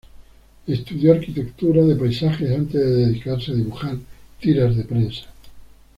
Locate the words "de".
1.83-1.95, 2.81-2.89, 4.75-4.83